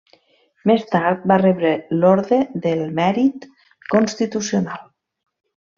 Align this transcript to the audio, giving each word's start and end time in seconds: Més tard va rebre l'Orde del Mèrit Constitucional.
Més 0.69 0.85
tard 0.93 1.27
va 1.31 1.37
rebre 1.41 1.73
l'Orde 2.03 2.41
del 2.65 2.83
Mèrit 3.01 3.49
Constitucional. 3.95 4.85